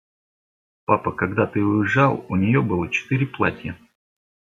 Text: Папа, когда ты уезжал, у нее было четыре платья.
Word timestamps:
Папа, 0.85 1.11
когда 1.11 1.45
ты 1.45 1.61
уезжал, 1.63 2.25
у 2.27 2.35
нее 2.35 2.63
было 2.63 2.89
четыре 2.89 3.27
платья. 3.27 3.77